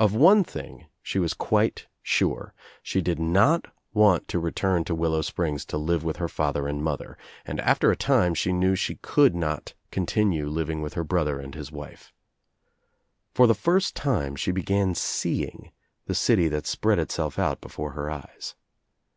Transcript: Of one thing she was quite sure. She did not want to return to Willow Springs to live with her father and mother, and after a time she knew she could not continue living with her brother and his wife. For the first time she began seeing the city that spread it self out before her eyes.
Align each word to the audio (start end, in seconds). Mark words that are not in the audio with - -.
Of 0.00 0.16
one 0.16 0.42
thing 0.42 0.86
she 1.00 1.20
was 1.20 1.32
quite 1.32 1.86
sure. 2.02 2.54
She 2.82 3.00
did 3.00 3.20
not 3.20 3.72
want 3.94 4.26
to 4.26 4.40
return 4.40 4.82
to 4.86 4.96
Willow 4.96 5.22
Springs 5.22 5.64
to 5.66 5.78
live 5.78 6.02
with 6.02 6.16
her 6.16 6.26
father 6.28 6.66
and 6.66 6.82
mother, 6.82 7.16
and 7.46 7.60
after 7.60 7.92
a 7.92 7.96
time 7.96 8.34
she 8.34 8.50
knew 8.52 8.74
she 8.74 8.96
could 8.96 9.36
not 9.36 9.74
continue 9.92 10.48
living 10.48 10.82
with 10.82 10.94
her 10.94 11.04
brother 11.04 11.38
and 11.38 11.54
his 11.54 11.70
wife. 11.70 12.12
For 13.32 13.46
the 13.46 13.54
first 13.54 13.94
time 13.94 14.34
she 14.34 14.50
began 14.50 14.96
seeing 14.96 15.70
the 16.06 16.16
city 16.16 16.48
that 16.48 16.66
spread 16.66 16.98
it 16.98 17.12
self 17.12 17.38
out 17.38 17.60
before 17.60 17.92
her 17.92 18.10
eyes. 18.10 18.56